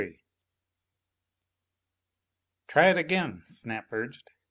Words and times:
XXIII 0.01 0.19
"Try 2.65 2.89
it 2.89 2.97
again," 2.97 3.43
Snap 3.45 3.85
urged. 3.93 4.31